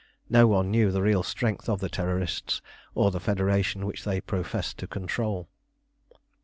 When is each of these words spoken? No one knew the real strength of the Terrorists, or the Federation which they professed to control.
No 0.31 0.47
one 0.47 0.71
knew 0.71 0.89
the 0.89 1.03
real 1.03 1.21
strength 1.21 1.69
of 1.69 1.79
the 1.79 1.87
Terrorists, 1.87 2.59
or 2.95 3.11
the 3.11 3.19
Federation 3.19 3.85
which 3.85 4.03
they 4.03 4.19
professed 4.19 4.79
to 4.79 4.87
control. 4.87 5.47